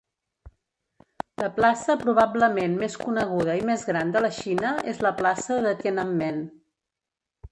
La 1.41 1.49
plaça 1.57 1.95
probablement 2.03 2.73
més 2.85 2.95
coneguda 3.03 3.57
i 3.61 3.63
més 3.69 3.85
gran 3.91 4.15
de 4.15 4.25
la 4.27 4.33
Xina 4.39 4.71
és 4.93 5.03
la 5.09 5.15
plaça 5.23 5.59
de 5.67 5.77
Tienanmen. 5.83 6.41